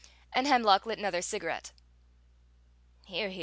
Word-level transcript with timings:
And 0.33 0.47
Hemlock 0.47 0.87
lit 0.87 0.97
another 0.97 1.21
cigarette. 1.21 1.73
"Here, 3.05 3.29
here! 3.29 3.39